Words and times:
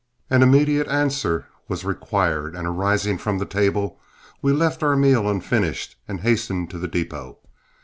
An 0.31 0.41
immediate 0.41 0.87
answer 0.87 1.45
was 1.67 1.85
required, 1.85 2.55
and 2.55 2.65
arising 2.65 3.19
from 3.19 3.37
the 3.37 3.45
table, 3.45 3.99
we 4.41 4.51
left 4.51 4.81
our 4.81 4.95
meal 4.95 5.29
unfinished 5.29 5.95
and 6.07 6.21
hastened 6.21 6.71
to 6.71 6.79
the 6.79 6.87
depot. 6.87 7.37